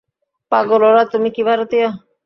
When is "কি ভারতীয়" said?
1.35-1.87